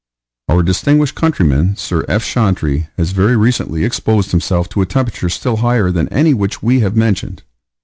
Our 0.49 0.63
distinguished 0.63 1.13
countryman, 1.13 1.75
Sir 1.77 2.03
F. 2.07 2.23
Chantrey, 2.25 2.87
has 2.97 3.11
very 3.11 3.37
recently 3.37 3.83
exposed 3.85 4.31
himself 4.31 4.67
to 4.69 4.81
a 4.81 4.87
temperature 4.87 5.29
still 5.29 5.57
higher 5.57 5.91
than 5.91 6.09
any 6.09 6.33
which 6.33 6.63
we 6.63 6.79
have 6.79 6.95
mentioned. 6.95 7.43